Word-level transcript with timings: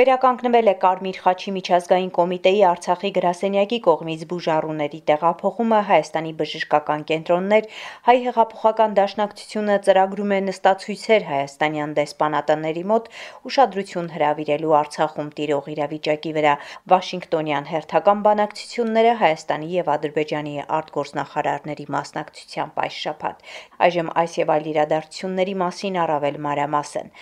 Վերականգնվել 0.00 0.68
է 0.70 0.72
Կարմիր 0.82 1.16
խաչի 1.22 1.52
միջազգային 1.54 2.10
կոմիտեի 2.16 2.60
Արցախի 2.66 3.08
գրասենյակի 3.16 3.78
կողմից 3.86 4.22
բուժառուների 4.30 5.00
տեղափոխումը 5.10 5.80
Հայաստանի 5.88 6.32
բժշկական 6.38 7.04
կենտրոններ, 7.10 7.68
հայ 8.06 8.14
հեղափոխական 8.26 8.94
դաշնակցությունը 9.00 9.76
ծրագրում 9.88 10.32
է 10.36 10.38
նստացույցեր 10.46 11.26
հայաստանյան 11.32 11.92
դեսպանատների 12.00 12.86
մոտ 12.92 13.12
ուշադրություն 13.50 14.10
հրավիրելու 14.14 14.74
Արցախում 14.80 15.30
տիրող 15.36 15.70
իրավիճակի 15.74 16.34
վրա։ 16.40 16.56
Վաշինգտոնյան 16.96 17.70
հերթական 17.74 18.24
բանակցությունները 18.30 19.14
Հայաստանի 19.26 19.70
եւ 19.76 19.94
Ադրբեջանի 19.98 20.58
արտգործնախարարների 20.80 21.88
մասնակցությամբ 22.00 22.84
այս 22.88 23.04
շաբաթ։ 23.04 23.48
Այժմ 23.90 24.12
այս 24.24 24.42
եւ 24.44 24.56
այլ 24.56 24.74
իրադարձությունների 24.74 25.60
մասին 25.68 26.04
առավել 26.08 26.44
մանրամասն։ 26.48 27.16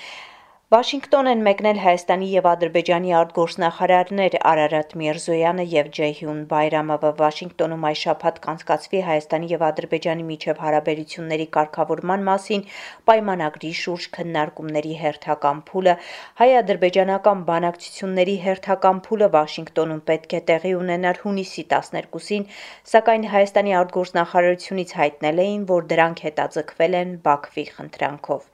Վաշինգտոն 0.69 1.29
են 1.31 1.43
մեկնել 1.45 1.79
Հայաստանի 1.81 2.27
եւ 2.29 2.47
Ադրբեջանի 2.49 3.13
արտգործնախարարներ 3.19 4.35
Արարատ 4.51 4.91
Միրզոյանը 5.01 5.65
եւ 5.75 5.87
Ջեհյուն 5.99 6.43
Բայրամովը 6.51 7.13
Վաշինգտոնում 7.21 7.87
այս 7.89 8.03
շաբաթ 8.05 8.41
կանցկացվի 8.47 9.01
Հայաստանի 9.07 9.49
եւ 9.53 9.65
Ադրբեջանի 9.69 10.27
միջև 10.29 10.61
հարաբերությունների 10.65 11.47
կարգավորման 11.57 12.27
մասին 12.27 12.65
պայմանագրի 13.09 13.71
շուրջ 13.81 14.09
քննարկումների 14.19 14.93
հերթական 15.05 15.63
փուլը 15.73 15.95
հայ-ադրբեջանական 16.43 17.41
բանակցությունների 17.49 18.37
հերթական 18.45 19.03
փուլը 19.09 19.31
Վաշինգտոնում 19.39 20.05
պետք 20.13 20.37
է 20.37 20.43
տեղի 20.53 20.75
ունենար 20.83 21.23
հունիսի 21.25 21.67
12-ին, 21.73 22.47
սակայն 22.93 23.27
Հայաստանի 23.39 23.77
արտգործնախարարությունից 23.81 24.95
հայտնել 25.01 25.43
էին, 25.49 25.67
որ 25.73 25.91
դրանք 25.97 26.23
հետաձգվել 26.29 27.01
են 27.01 27.19
Բաքվի 27.25 27.67
խնդրանքով։ 27.79 28.47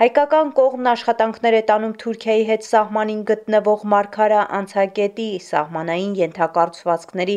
Հայկական 0.00 0.56
կողմն 0.62 0.92
աշխատանքներ 0.96 1.57
է 1.58 1.62
տանում 1.70 1.94
Թուրքիայի 2.02 2.44
հետ 2.48 2.66
սահմանին 2.68 3.22
գտնվող 3.30 3.84
Մարգարա 3.92 4.42
անցակետի 4.58 5.28
սահմանային 5.48 6.14
ենթակառուցվածքների 6.22 7.36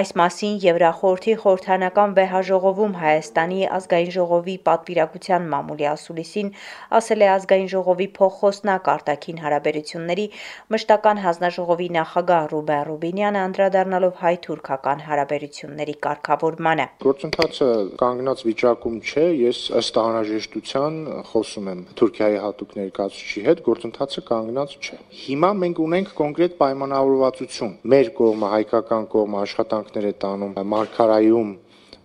այս 0.00 0.10
մասին 0.20 0.58
Եվրախորհրդի 0.66 1.34
խորհրդանական 1.44 2.16
վեհաժողովում 2.20 2.94
Հայաստանի 3.00 3.60
ազգային 3.80 4.12
ժողովի 4.18 4.56
պատվիրակության 4.70 5.48
մամուլի 5.54 5.86
ասուլիսին 5.94 6.52
ասել 7.00 7.24
է 7.24 7.28
ազգային 7.36 7.70
ժողովի 7.74 8.08
փոխխոսնակ 8.20 8.90
արտաքին 8.94 9.42
հարաբերությունների 9.44 10.26
մշտական 10.74 11.22
հանձնաժողովի 11.24 11.88
նախագահ 12.00 12.50
Ռուբեն 12.54 12.86
Ռուբինյանը 12.90 13.40
անդրադառնալով 13.40 14.14
հայ-թուրքական 14.20 15.02
հարաբերությունների 15.06 15.94
կարգավորմանը։ 16.06 16.86
Գործընթացը 17.04 17.68
կանգնած 18.00 18.44
վիճակում 18.50 18.96
չէ, 19.00 19.26
ես 19.40 19.60
ըստ 19.80 20.00
անհրաժեշտության 20.00 20.98
խոսում 21.30 21.70
եմ 21.70 21.82
Թուրքիայի 22.00 22.38
հատուկ 22.44 22.74
ներկայացուցիչի 22.80 23.44
հետ, 23.46 23.59
գործընթացը 23.66 24.22
կանգնած 24.30 24.76
չէ։ 24.80 24.98
Հիմա 25.20 25.50
մենք 25.60 25.80
ունենք 25.84 26.12
կոնկրետ 26.20 26.56
պայմանավորվածություն։ 26.60 27.72
Մեր 27.94 28.10
կողմը, 28.20 28.50
հայկական 28.54 29.08
կողմը 29.14 29.40
աշխատանքներ 29.44 30.08
է 30.10 30.14
տանում 30.24 30.58
Մարգարայում 30.74 31.52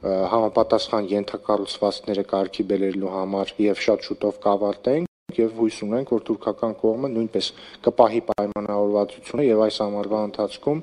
համապատասխան 0.05 1.09
ենթակառուցվածքները 1.15 2.23
կարգի 2.29 2.65
բերելու 2.69 3.13
համար 3.15 3.53
եւ 3.65 3.83
շատ 3.85 4.07
շուտով 4.09 4.39
կավարտենք 4.45 5.39
եւ 5.39 5.57
հույս 5.59 5.81
ունենք, 5.87 6.13
որ 6.15 6.23
թուրքական 6.29 6.77
կողմը 6.83 7.11
նույնպես 7.15 7.51
կպահի 7.89 8.21
պայմանավորվածությունը 8.29 9.49
եւ 9.49 9.65
այս 9.65 9.81
ամառվա 9.89 10.23
ընթացքում 10.29 10.81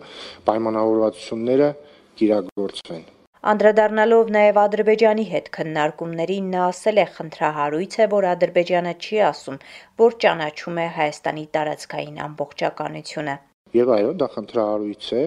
պայմանավորվածությունները 0.50 1.72
կիրագործվեն։ 2.20 3.10
Անդրադառնալով 3.50 4.28
նաև 4.34 4.58
Ադրբեջանի 4.62 5.22
հետ 5.28 5.46
քննարկումներին 5.54 6.50
նա 6.52 6.66
ասել 6.72 6.98
է 7.02 7.06
խնդրահարույց 7.14 7.96
է, 7.98 8.04
որ 8.12 8.26
Ադրբեջանը 8.32 8.92
չի 9.02 9.18
ասում, 9.28 9.56
որ 10.02 10.14
ճանաչում 10.24 10.78
է 10.82 10.84
Հայաստանի 10.98 11.42
տարածքային 11.56 12.20
ամբողջականությունը։ 12.26 13.34
Եվ 13.72 13.90
այո, 13.96 14.12
դա 14.20 14.28
խնդրահարույց 14.36 15.10
է 15.18 15.24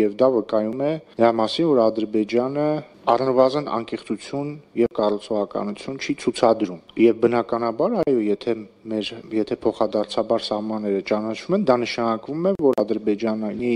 եւ 0.00 0.16
դա 0.16 0.30
վկայում 0.38 0.80
է 0.88 0.90
նրա 1.20 1.30
մասին, 1.42 1.68
որ 1.68 1.82
Ադրբեջանը 1.84 2.66
առնվազն 3.12 3.70
անկեղծություն 3.76 4.50
եւ 4.80 4.90
կառուցողականություն 5.02 6.00
չի 6.00 6.18
ցուցադրում։ 6.24 6.82
Եվ 7.04 7.22
բնականաբար, 7.28 8.00
այո, 8.08 8.18
եթե 8.32 8.58
մեր 8.92 9.14
եթե 9.42 9.62
փոխադարձաբար 9.68 10.48
սահմանները 10.48 11.06
ճանաչվում 11.12 11.56
են, 11.58 11.68
դա 11.68 11.80
նշանակում 11.84 12.48
է, 12.48 12.58
որ 12.68 12.84
Ադրբեջանի 12.86 13.72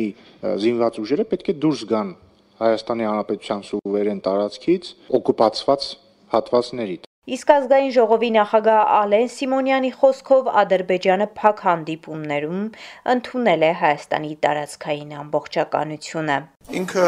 զինված 0.64 1.02
ուժերը 1.02 1.32
պետք 1.32 1.52
է 1.52 1.60
դուրս 1.66 1.88
գան 1.92 2.20
Հայաստանի 2.62 3.08
Հանրապետության 3.10 3.64
սուվերեն 3.68 4.20
տարածքից 4.26 4.92
օկուպացված 5.18 5.88
հատվածների 6.34 7.00
Իսկ 7.22 7.50
ազգային 7.54 7.92
ժողովի 7.94 8.28
նախագահ 8.34 8.88
Ալեն 8.92 9.28
Սիմոնյանի 9.30 9.90
խոսքով 9.98 10.48
Ադրբեջանը 10.62 11.28
փակ 11.38 11.60
հանդիպումներում 11.66 12.64
ընդունել 13.12 13.62
է 13.62 13.68
Հայաստանի 13.82 14.32
տարածքային 14.46 15.12
ամբողջականությունը։ 15.20 16.40
Ինքը 16.80 17.06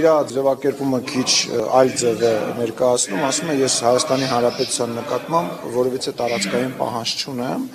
իր 0.00 0.08
ձևակերպումը 0.32 1.02
քիչ 1.12 1.28
այլ 1.76 1.92
ձև 2.00 2.24
է 2.30 2.32
ներկայացնում, 2.62 3.22
ասում 3.28 3.52
է 3.52 3.60
ես 3.60 3.78
Հայաստանի 3.84 4.32
Հանրապետության 4.32 4.98
նկատմամբ 5.02 5.70
որևիցե 5.76 6.18
տարածքային 6.24 6.74
պահանջ 6.80 7.16
չունեմ։ 7.20 7.70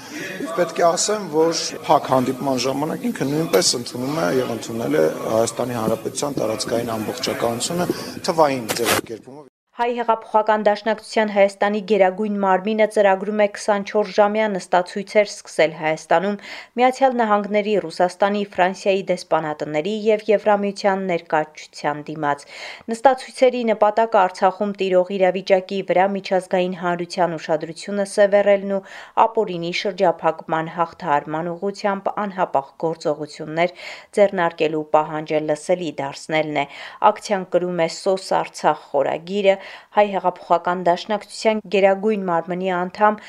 Պետք 0.57 0.81
է 0.81 0.89
ասեմ, 0.89 1.31
որ 1.37 1.65
փակ 1.85 2.13
հանդիպման 2.15 2.63
ժամանակ 2.65 3.09
ինքը 3.13 3.33
նույնպես 3.35 3.75
ընդունում 3.85 4.23
է 4.25 4.29
եւ 4.41 4.55
ընդունել 4.57 5.03
է 5.05 5.09
Հայաստանի 5.37 5.83
Հանրապետության 5.85 6.39
տարածքային 6.41 6.95
ամբողջականությունը 6.99 7.93
թվային 8.25 8.71
ձևակերպումը 8.73 9.53
Հայ 9.75 9.89
հեղափոխական 9.95 10.61
դաշնակցության 10.63 11.31
Հայաստանի 11.35 11.79
Գերագույն 11.91 12.35
մարմինը 12.39 12.85
ծրագրում 12.95 13.41
է 13.43 13.47
24 13.55 14.11
ժամյա 14.17 14.43
նստացույցեր 14.51 15.25
սկսել 15.27 15.73
Հայաստանում 15.79 16.37
Միացյալ 16.79 17.17
Նահանգների, 17.19 17.73
Ռուսաստանի, 17.85 18.43
Ֆրանսիայի 18.53 19.03
դեսպանատների 19.09 19.95
եւ 20.05 20.23
Եվրամիության 20.29 21.03
ներկայացության 21.09 21.99
դիմաց։ 22.07 22.45
Նստացույցերի 22.93 23.65
նպատակը 23.71 24.19
Արցախում 24.21 24.71
տիրող 24.79 25.11
իրավիճակի 25.17 25.81
վրա 25.91 26.07
միջազգային 26.15 26.79
հանրության 26.85 27.35
ուշադրությունը 27.39 28.07
սևեռելն 28.15 28.73
ու 28.79 28.79
ապօրինի 29.25 29.73
շրջափակման 29.81 30.71
հաղթահարման 30.79 31.51
ուղղությամբ 31.51 32.09
անհապաղ 32.23 32.71
գործողություններ 32.85 33.75
ձեռնարկելու 34.15 34.85
պահանջը 34.95 35.43
լսելի 35.51 35.91
դարձնելն 35.99 36.63
է։ 36.63 36.65
Ակցիան 37.11 37.45
կրում 37.51 37.85
է 37.89 37.91
«Սոս 37.99 38.31
Արցախ» 38.39 38.89
խորագիրը, 38.95 39.59
հայ 39.97 40.05
հեղափոխական 40.15 40.83
դաշնակցության 40.87 41.61
Գերագույն 41.75 42.25
մարմնի 42.29 42.69
անդամ 42.79 43.19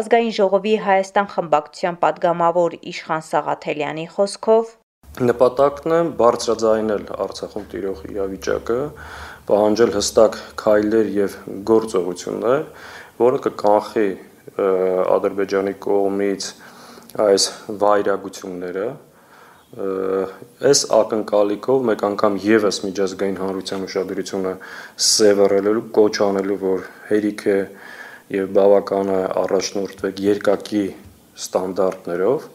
ազգային 0.00 0.34
ժողովի 0.38 0.74
Հայաստան 0.86 1.30
խմբակցության 1.36 1.98
падգամավոր 2.06 2.76
Իշխան 2.92 3.24
Սաղաթելյանի 3.30 4.06
խոսքով. 4.16 4.74
Նպատակն 5.16 5.92
է 5.96 5.98
բարձրաձայնել 6.20 7.04
Արցախում 7.24 7.66
տիրող 7.72 8.00
իրավիճակը, 8.10 8.78
պահանջել 9.48 9.92
հստակ 9.96 10.34
քայլեր 10.60 11.08
եւ 11.16 11.36
գործողություններ, 11.70 12.64
որը 13.22 13.40
կկանխի 13.46 14.08
Ադրբեջանի 15.16 15.74
կողմից 15.86 16.48
այս 17.26 17.46
վայրագությունները, 17.80 18.86
այս 19.74 20.80
ակնկալիքով 20.94 21.86
մեկ 21.90 22.02
անգամ 22.06 22.36
եւս 22.38 22.76
միջազգային 22.86 23.38
հանրության 23.42 23.86
ուշադրությունը 23.86 24.52
սևեռելու 25.06 25.82
կոչ 25.96 26.14
անելու, 26.26 26.58
որ 26.62 26.84
հերիք 27.10 27.42
է 27.50 27.58
եւ 28.36 28.52
բավական 28.56 29.10
է 29.10 29.18
առաջնորդվեք 29.42 30.22
երկակի 30.26 30.84
ստանդարտներով 31.42 32.46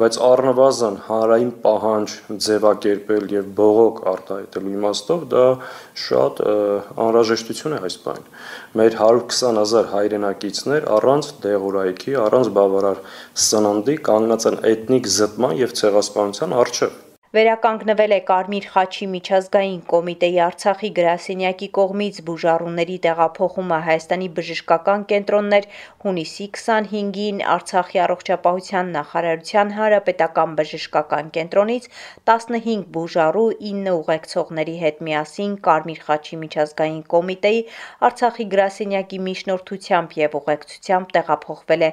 բայց 0.00 0.18
առնվազն 0.26 0.96
հանրային 1.08 1.52
պահանջ 1.64 2.14
ձևակերպել 2.46 3.26
եւ 3.34 3.50
բողոք 3.60 4.00
արտահայտելու 4.12 4.72
իմաստով 4.78 5.26
դա 5.34 5.44
շատ 6.06 6.42
անհրաժեշտություն 7.06 7.76
է 7.76 7.80
այս 7.90 7.98
բան։ 8.06 8.26
Մեր 8.80 8.98
120.000 9.04 9.92
հայրենակիցներ 9.92 10.90
առանց 10.96 11.30
դեղորայքի, 11.46 12.18
առանց 12.26 12.52
բավարար 12.58 13.06
սննդի 13.46 13.96
կանգնած 14.10 14.50
են 14.52 14.60
էթնիկ 14.74 15.10
զտման 15.20 15.56
եւ 15.62 15.80
ցեղասպանության 15.82 16.60
առջեւ 16.64 17.00
վերականգնվել 17.32 18.12
է 18.12 18.16
Կարմիր 18.28 18.64
խաչի 18.68 19.06
միջազգային 19.08 19.76
կոմիտեի 19.90 20.34
Արցախի 20.46 20.88
գրասենյակի 20.98 21.68
կողմից 21.78 22.18
բուժառուների 22.26 22.96
տեղափոխումը 23.06 23.78
Հայաստանի 23.86 24.28
բժշկական 24.38 25.06
կենտրոններ 25.12 25.68
հունիսի 26.04 26.48
25-ին 26.58 27.40
Արցախի 27.54 28.02
առողջապահության 28.06 28.92
նախարարության 28.98 29.72
հանրապետական 29.78 30.52
բժշկական 30.60 31.32
կենտրոնից 31.38 31.88
15 32.32 32.84
բուժառու 32.98 33.46
9 33.70 33.96
ուղեկցողների 34.02 34.76
հետ 34.84 35.02
միասին 35.08 35.56
Կարմիր 35.72 36.04
խաչի 36.12 36.40
միջազգային 36.44 37.02
կոմիտեի 37.16 37.64
Արցախի 38.12 38.48
գրասենյակի 38.52 39.24
միջնորդությամբ 39.32 40.16
եւ 40.20 40.38
ուղեկցությամբ 40.42 41.16
տեղափոխվել 41.16 41.88
է 41.88 41.92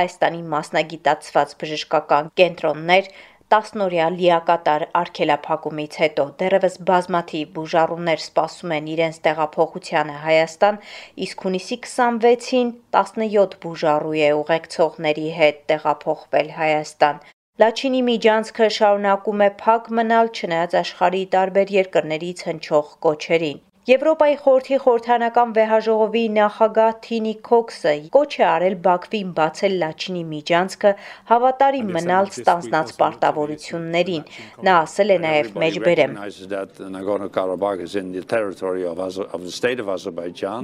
Հայաստանի 0.00 0.44
մասնագիտացված 0.58 1.58
բժշկական 1.62 2.34
կենտրոններ 2.42 3.14
10-օրյա 3.52 4.04
լիակատար 4.14 4.82
արգելափակումից 4.98 5.96
հետո 6.00 6.24
դեռևս 6.42 6.76
բազմաթիվ 6.90 7.48
բուժառուներ 7.56 8.20
սպասում 8.24 8.74
են 8.76 8.90
իրենց 8.92 9.16
տեղափոխությանը 9.24 10.14
Հայաստան, 10.26 10.78
իսկ 11.26 11.42
հունիսի 11.46 11.78
26-ին 11.86 12.70
17 12.98 13.56
բուժառու 13.64 14.14
է 14.28 14.30
ուղեկցողների 14.42 15.26
հետ 15.40 15.58
տեղափոխվել 15.72 16.52
Հայաստան։ 16.60 17.18
Լաչինի 17.60 18.04
միջանցքը 18.10 18.70
շարունակում 18.76 19.42
է 19.46 19.50
փակ 19.64 19.90
մնալ 20.00 20.30
չնայած 20.36 20.78
աշխարհի 20.84 21.24
տարբեր 21.34 21.74
երկրներից 21.80 22.46
հնչող 22.50 22.94
կոչերին։ 23.08 23.58
Եվրոպայի 23.88 24.34
խորհրդի 24.44 24.76
խորհրդանական 24.84 25.52
վեհաժողովի 25.56 26.22
նախագահ 26.36 26.96
Թինի 27.04 27.30
Քոքսը 27.48 27.92
կոչ 28.12 28.32
է 28.36 28.42
արել 28.44 28.74
Բաքվին 28.84 29.30
բացել 29.38 29.76
Լաչինի 29.80 30.24
միջանցքը 30.32 30.90
հավատարիմ 31.30 31.88
մնալ 31.96 32.28
ստանձնած 32.28 32.92
պարտավորություններին։ 33.00 34.26
Նա 34.68 34.74
ասել 34.84 35.14
է 35.14 35.16
նաև 35.24 35.56
մեջբերեմ. 35.62 36.12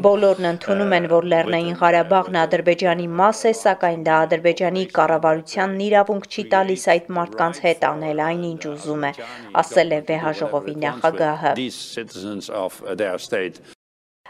Բոլորն 0.05 0.51
ընդունում 0.53 0.95
են, 1.01 1.09
որ 1.17 1.31
Լեռնային 1.33 1.81
Ղարաբաղն 1.81 2.39
Ադրբեջանի 2.45 3.09
մաս 3.17 3.41
է, 3.49 3.55
սակայն 3.65 4.07
դա 4.11 4.21
Ադրբեջանի 4.27 4.85
կառավարությանն 5.01 5.81
իրավունք 5.89 6.29
չի 6.37 6.47
տալիս 6.53 6.87
այդ 6.93 7.11
մարդկանց 7.17 7.65
հետ 7.65 7.89
անել 7.97 8.23
այն, 8.29 8.47
ինչ 8.53 8.63
ուզում 8.77 9.09
է, 9.09 9.13
ասել 9.65 9.97
է 9.97 10.01
վեհաժողովի 10.13 10.79
նախագահը։ 10.85 11.57
state. 13.15 13.77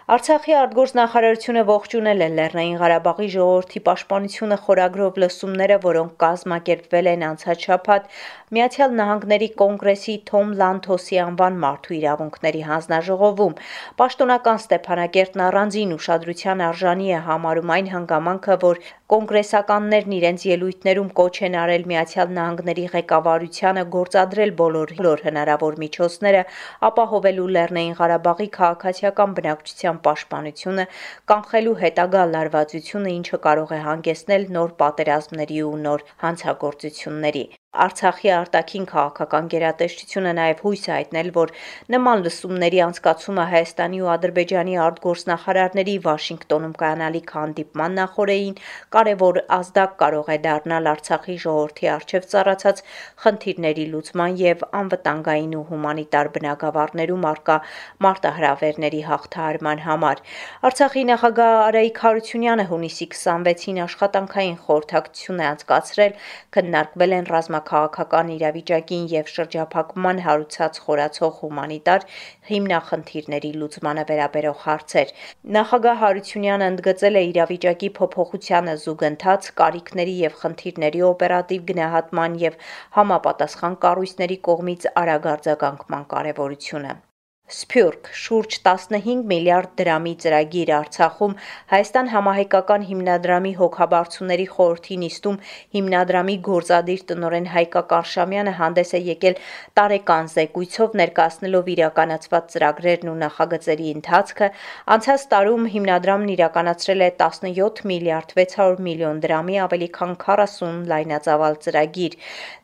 Արցախի 0.06 0.52
արտգործնախարարությունը 0.54 1.62
ողջունել 1.68 2.20
է 2.22 2.26
Լեռնային 2.38 2.76
Ղարաբաղի 2.78 3.26
ժողովրդի 3.34 3.80
պաշտպանությունը 3.88 4.58
խորագրով 4.66 5.16
լսումները, 5.22 5.78
որոնք 5.86 6.12
կազմակերպվել 6.22 7.08
են 7.12 7.24
անցած 7.28 7.66
շաբաթ 7.66 8.06
Միացյալ 8.54 8.94
Նահանգների 9.00 9.48
կոնգրեսի 9.62 10.14
Թոմ 10.30 10.52
Լանթոսի 10.62 11.18
անվան 11.24 11.58
մարդու 11.66 11.96
իրավունքների 11.98 12.62
հանձնաժողովում։ 12.70 13.58
Պաշտոնական 13.98 14.62
Ստեփանակերտն 14.62 15.44
առանձին 15.50 15.96
ուշադրության 15.98 16.62
արժանի 16.70 17.10
է 17.10 17.20
համարում 17.26 17.74
այն 17.78 17.90
հանգամանքը, 17.96 18.60
որ 18.62 18.82
կոնգրեսականներն 19.12 20.14
իրենց 20.14 20.44
ելույթներում 20.50 21.10
կոչ 21.18 21.34
են 21.48 21.56
արել 21.62 21.84
Միացյալ 21.90 22.30
Նահանգների 22.38 22.86
ղեկավարությանը 22.94 23.84
գործադրել 23.96 24.52
բոլոր 24.60 24.94
հնարավոր 25.26 25.76
միջոցները 25.82 26.40
ապահովելու 26.88 27.46
Լեռնային 27.56 27.94
Ղարաբաղի 28.00 28.48
քաղաքացիական 28.56 29.36
բնակչության 29.36 30.00
պաշտպանությունը, 30.08 30.88
կանխելու 31.32 31.76
հետագա 31.84 32.24
լարվածությունը, 32.32 33.14
ինչը 33.20 33.40
կարող 33.46 33.76
է 33.78 33.80
հանգեցնել 33.86 34.48
նոր 34.58 34.74
պատերազմների 34.82 35.62
ու 35.70 35.76
նոր 35.86 36.04
հանցագործությունների։ 36.26 37.44
Արցախի 37.74 38.30
արտաքին 38.32 38.84
քաղաքական 38.88 39.48
գերատեսչությունը 39.52 40.32
նաև 40.38 40.60
հույս 40.64 40.84
է 40.86 40.90
հայտնել, 40.92 41.28
որ 41.36 41.50
նման 41.92 42.22
լսումների 42.26 42.78
անցկացումը 42.86 43.44
Հայաստանի 43.52 43.98
ու 44.04 44.08
Ադրբեջանի 44.12 44.76
արտգործնախարարների 44.84 45.96
Վաշինգտոնում 46.06 46.74
կայանալիք 46.82 47.32
հանդիպման 47.36 47.96
նախորդին 48.00 48.54
կարևոր 48.96 49.40
ազդակ 49.56 49.96
կարող 50.02 50.30
է 50.32 50.38
դառնալ 50.46 50.88
Արցախի 50.92 51.36
ժողովրդի 51.44 51.90
առջև 51.96 52.28
ծառացած 52.32 52.82
խնդիրների 53.26 53.86
լուծման 53.92 54.38
եւ 54.40 54.64
անվտանգային 54.80 55.52
ու 55.60 55.64
հումանիտար 55.70 56.32
բնակավարներում 56.36 57.28
արկա 57.32 57.58
մարտահրավերների 58.06 59.02
հաղթահարման 59.10 59.84
համար։ 59.86 60.24
Արցախի 60.70 61.04
նախագահ 61.12 61.54
Արայիկ 61.66 62.02
Հարությունյանը 62.06 62.66
հունիսի 62.72 63.10
26-ին 63.12 63.82
աշխատանքային 63.86 64.58
խորհրդակցություն 64.66 65.44
է 65.44 65.46
անցկացրել, 65.52 66.12
քննարկվել 66.56 67.16
են 67.16 67.30
ռազմական 67.36 67.55
քաղաքական 67.70 68.32
իրավիճակին 68.36 69.06
եւ 69.12 69.30
շրջափակման 69.32 70.20
հարուցած 70.26 70.80
խորացող 70.86 71.32
հումանիտար 71.40 72.06
հիմնախնդիրների 72.50 73.52
լուծմանը 73.62 74.04
վերաբերող 74.10 74.62
հարցեր։ 74.66 75.14
Նախագահ 75.56 75.98
Հարությունյանը 76.04 76.70
ընդգծել 76.74 77.20
է 77.22 77.24
իրավիճակի 77.32 77.90
փոփոխությանը 77.98 78.76
զուգընթաց, 78.86 79.50
կարիքների 79.62 80.16
եւ 80.26 80.38
խնդիրների 80.44 81.04
օպերատիվ 81.10 81.66
գնահատման 81.72 82.40
եւ 82.46 82.62
համապատասխան 83.00 83.82
կառույցների 83.86 84.40
կողմից 84.50 84.88
արագ 85.04 85.30
արձագանքման 85.36 86.08
կարեւորությունը։ 86.16 86.96
Սփյուռք 87.46 88.08
շուրջ 88.18 88.54
15 88.66 89.20
միլիարդ 89.30 89.74
դրամի 89.78 90.12
ծրագիր 90.22 90.70
Արցախում 90.76 91.34
Հայաստան 91.72 92.08
համահայկական 92.10 92.86
հիմնադրամի 92.88 93.52
հոգաբարձուների 93.58 94.46
խորհրդի 94.54 94.96
նիստում 95.02 95.36
հիմնադրամի 95.76 96.34
գործադիր 96.48 97.04
տնօրեն 97.10 97.46
Հայկա 97.52 97.82
Կարշամյանը 97.92 98.54
հանդես 98.56 98.90
է 98.98 99.00
եկել 99.10 99.38
տարեկան 99.78 100.30
զեկույցով 100.32 100.96
ներկայացնելով 101.02 101.70
իրականացված 101.76 102.50
ծրագրերն 102.56 103.12
ու 103.14 103.14
նախագծերի 103.22 103.86
ընթացքը 103.94 104.50
անցած 104.96 105.28
տարում 105.36 105.70
հիմնադրամն 105.76 106.34
իրականացրել 106.34 107.06
է 107.06 107.10
17 107.22 107.86
միլիարդ 107.92 108.36
600 108.42 108.84
միլիոն 108.90 109.22
դրամի 109.22 109.62
ավելի 109.68 109.90
քան 110.00 110.18
40 110.26 110.82
լայնածավալ 110.90 111.60
ծրագիր 111.68 112.18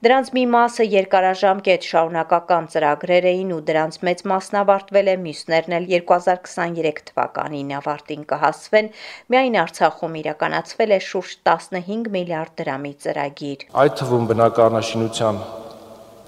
դրանց 0.09 0.35
մի 0.35 0.45
մասը 0.59 0.91
երկարաժամկետ 0.99 1.89
շարունակական 1.93 2.71
ծրագրեր 2.75 3.33
էին 3.37 3.57
ու 3.61 3.63
դրանց 3.73 4.03
մեծ 4.11 4.27
մասն 4.35 4.63
ավարտվել 4.73 5.09
է, 5.13 5.15
մյուսներն 5.27 5.75
էլ 5.77 5.87
2023 5.93 7.01
թվականին 7.11 7.73
ավարտին 7.77 8.23
կհասվեն։ 8.31 8.87
Միայն 9.33 9.59
Արցախում 9.63 10.15
իրականացվել 10.23 10.95
է 10.97 10.99
շուրջ 11.09 11.35
15 11.49 12.09
միլիարդ 12.17 12.55
դրամի 12.63 12.93
ծրագիր։ 13.05 13.67
Այդ 13.83 13.99
թվում 14.01 14.25
բնակարանաշինության 14.33 15.43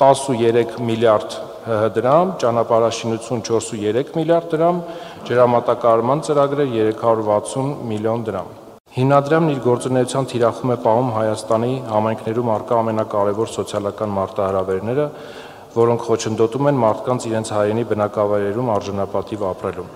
13 0.03 0.77
միլիարդ 0.91 1.39
ՀՀ 1.65 1.89
դրամ, 1.97 2.35
ճանապարհաշինություն 2.43 3.45
4.3 3.49 4.13
միլիարդ 4.19 4.51
դրամ, 4.53 4.83
ջրամատակարարման 5.31 6.23
ծրագրեր 6.29 6.93
360 7.01 7.73
միլիոն 7.95 8.27
դրամ։ 8.29 8.53
Հիմնադրամն 8.95 9.55
իր 9.55 9.63
գործունեության 9.65 10.27
թիրախում 10.31 10.71
է 10.71 10.75
պահում 10.85 11.09
Հայաստանի 11.15 11.71
համայնքներում 11.95 12.51
արկա 12.57 12.77
ամենակարևոր 12.83 13.49
սոցիալական 13.55 14.13
մարտահրավերները, 14.19 15.07
որոնք 15.75 16.03
խոչընդոտում 16.07 16.69
են 16.71 16.81
մարդկանց 16.85 17.29
իրենց 17.29 17.49
հայրենի 17.55 17.85
բնակավայրերում 17.91 18.69
արժանապատիվ 18.75 19.47
ապրելուն։ 19.51 19.93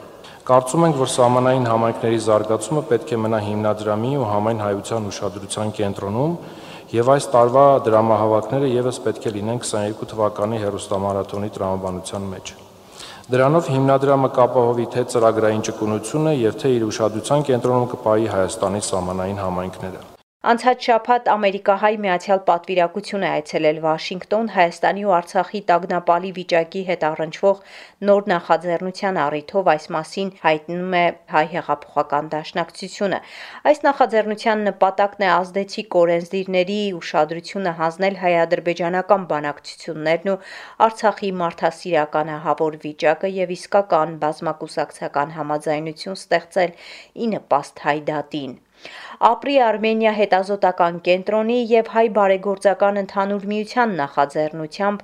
Կարծում 0.48 0.84
ենք, 0.88 0.96
որ 0.98 1.10
սահմանային 1.12 1.66
համայնքների 1.68 2.18
զարգացումը 2.24 2.82
պետք 2.88 3.10
է 3.12 3.18
մնա 3.20 3.40
հիմնադրամի 3.46 4.12
ու 4.16 4.28
համայն 4.32 4.62
հայության 4.64 5.08
ուշադրության 5.12 5.72
կենտրոնում, 5.78 6.36
եւ 6.88 7.10
այս 7.14 7.28
տարվա 7.34 7.64
դրամահավաքները 7.84 8.72
եւս 8.72 9.00
պետք 9.04 9.28
է 9.28 9.34
լինեն 9.36 9.60
22 9.60 10.08
թվականի 10.14 10.62
հերոստամարաթոնի 10.64 11.52
տրամաբանության 11.58 12.28
մեջ։ 12.32 12.54
Դրանով 13.28 13.66
հիմնադրամը 13.76 14.28
կապահովի 14.38 14.86
թե 14.94 15.02
ծրագրային 15.12 15.66
ճկունությունը 15.68 16.36
եւ 16.48 16.62
թե 16.64 16.76
իր 16.78 16.86
ուշադրության 16.88 17.50
կենտրոնում 17.52 17.90
կպահի 17.92 18.30
Հայաստանի 18.38 18.86
սահմանային 18.88 19.42
համայնքները։ 19.44 20.17
Անցած 20.48 20.86
շաբաթ 20.86 21.26
ամերիկահայ 21.28 21.96
Միացյալ 22.02 22.38
Պատվիրակություն 22.46 23.24
է 23.26 23.30
այցելել 23.30 23.78
Վաշինգտոն 23.84 24.46
Հայաստանի 24.54 25.02
ու 25.04 25.10
Արցախի 25.16 25.58
տագնապալի 25.70 26.30
վիճակի 26.38 26.84
հետ 26.88 27.02
առնչվող 27.08 27.58
նոր 28.08 28.30
նախաձեռնության 28.32 29.18
առիթով 29.24 29.66
այս 29.72 29.88
մասին 29.96 30.30
հայտնում 30.44 30.94
է 31.00 31.02
Հայ 31.34 31.42
հեղափոխական 31.50 32.30
դաշնակցությունը։ 32.34 33.18
Այս 33.72 33.84
նախաձեռնության 33.88 34.64
նպատակն 34.68 35.26
է 35.26 35.28
ազդեցիկ 35.32 35.98
օրենսդիրների 36.00 36.78
ուշադրությունը 37.00 37.74
հանձնել 37.82 38.16
հայ-ադրբեջանական 38.22 39.26
բանակցություններն 39.34 40.32
ու 40.32 40.38
Արցախի 40.88 41.30
մարդասիրականահավոր 41.42 42.80
վիճակը 42.86 43.32
եւ 43.36 43.52
իսկական 43.58 44.16
բազմակուսակցական 44.24 45.36
համաձայնություն 45.42 46.18
ստեղծել 46.22 46.74
ի 47.26 47.30
նպաստ 47.36 47.84
հայդատին։ 47.90 48.56
Ապրի 49.26 49.54
Արմենիա 49.66 50.10
հետազոտական 50.16 50.98
կենտրոնի 51.06 51.58
եւ 51.70 51.88
Հայ 51.94 52.04
բարեգործական 52.18 53.00
ընդհանուր 53.00 53.46
միության 53.52 53.94
նախաձեռնությամբ 54.00 55.00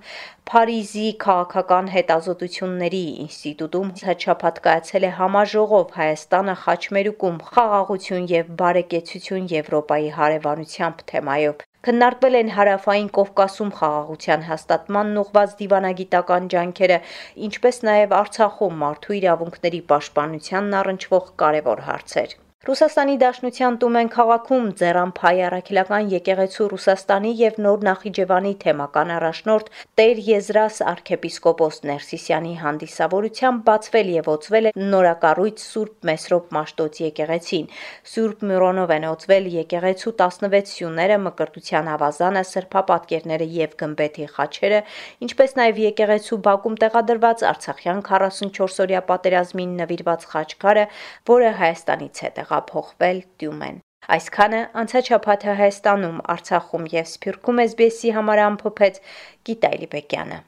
Փարիզի 0.51 1.07
քաղաքական 1.25 1.87
հետազոտությունների 1.95 3.03
ինստիտուտում 3.25 3.93
հաջապատ 4.09 4.61
կայացել 4.67 5.07
է 5.09 5.13
համաժողով 5.19 5.95
Հայաստանը 5.99 6.57
Խաչմերուկում 6.65 7.39
խաղաղություն 7.51 8.29
եւ 8.35 8.53
բարեկեցություն 8.63 9.49
Եվրոպայի 9.55 10.11
հարևանությամբ 10.19 11.03
թեմայով։ 11.15 11.65
Քննարկվել 11.89 12.39
են 12.45 12.55
հարավային 12.59 13.11
Կովկասում 13.19 13.75
խաղաղության 13.81 14.47
հաստատմանն 14.53 15.21
ուղված 15.25 15.59
դիվանագիտական 15.65 16.49
ջանքերը, 16.55 17.03
ինչպես 17.49 17.83
նաև 17.91 18.17
Արցախում 18.21 18.81
մարդու 18.85 19.19
իրավունքների 19.19 19.85
պաշտպանությանն 19.93 20.81
առնչվող 20.85 21.29
կարևոր 21.45 21.87
հարցեր։ 21.91 22.41
Ռուսաստանի 22.65 23.15
Դաշնության 23.21 23.75
Տումեն 23.77 24.09
քաղաքում 24.13 24.69
Ձեռամփայ 24.81 25.33
առաքելական 25.47 26.07
եկեղեցու 26.09 26.69
Ռուսաստանի 26.73 27.33
եւ 27.37 27.57
Նոր 27.61 27.83
Նախիջևանի 27.85 28.53
թեմական 28.63 29.11
առաջնորդ 29.19 29.67
Տեր 30.01 30.23
Եզրաս 30.29 30.79
arczepiskopos 30.93 31.83
Ներսիսյանի 31.91 32.55
հանդիսավորությամբ 32.63 33.61
բացվել 33.67 34.09
եւ 34.15 34.31
օծվել 34.35 34.69
է 34.71 34.73
նորակառույց 34.95 35.65
Սուրբ 35.65 36.09
Մեսրոպ 36.09 36.55
Մաշտոց 36.57 37.03
եկեղեցին։ 37.05 37.69
Սուրբ 38.15 38.47
Միրոնով 38.49 38.95
են 38.97 39.05
օծվել 39.13 39.51
եկեղեցու 39.59 40.15
16 40.25 40.73
սյուները, 40.73 41.21
մկրտության 41.29 41.93
ավազանը, 41.99 42.45
սրբապատկերները 42.55 43.51
եւ 43.61 43.77
գմբեթի 43.85 44.31
խաչերը, 44.41 44.81
ինչպես 45.29 45.55
նաեւ 45.61 45.83
եկեղեցու 45.85 46.41
բակում 46.49 46.81
տեղադրված 46.81 47.47
Արցախյան 47.53 48.03
44-օրյա 48.09 49.05
պատերազմին 49.13 49.79
նվիրված 49.85 50.29
խաչքարը, 50.33 50.89
որը 51.35 51.55
Հայաստանից 51.61 52.25
է 52.25 52.35
տեղափոխվել 52.55 53.21
Տյումեն։ 53.41 53.79
Այսքանը 54.15 54.61
անցաչափաթը 54.81 55.55
Հայաստանում, 55.61 56.19
Արցախում 56.35 56.89
եւ 56.95 57.07
Սփյուռքում 57.13 57.63
SBS-ի 57.65 58.11
համար 58.19 58.43
ամփոփեց 58.47 59.01
Գիտալի 59.49 59.89
Բեկյանը։ 59.95 60.39